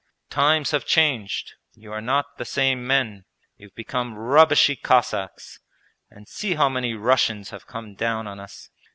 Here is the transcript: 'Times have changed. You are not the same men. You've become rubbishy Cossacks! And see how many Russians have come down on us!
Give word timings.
'Times 0.31 0.71
have 0.71 0.83
changed. 0.83 1.53
You 1.75 1.93
are 1.93 2.01
not 2.01 2.39
the 2.39 2.43
same 2.43 2.87
men. 2.87 3.25
You've 3.57 3.75
become 3.75 4.15
rubbishy 4.15 4.75
Cossacks! 4.75 5.59
And 6.09 6.27
see 6.27 6.55
how 6.55 6.69
many 6.69 6.95
Russians 6.95 7.51
have 7.51 7.67
come 7.67 7.93
down 7.93 8.25
on 8.25 8.39
us! 8.39 8.71